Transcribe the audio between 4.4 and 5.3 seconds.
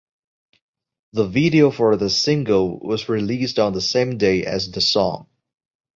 as the song.